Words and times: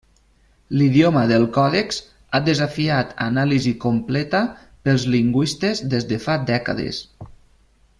L'idioma 0.77 1.25
del 1.31 1.45
còdex 1.57 1.99
ha 2.33 2.41
desafiat 2.47 3.13
anàlisi 3.27 3.75
completa 3.87 4.43
pels 4.89 5.09
lingüistes 5.17 5.87
des 5.95 6.13
de 6.15 6.21
fa 6.29 6.43
dècades. 6.53 7.05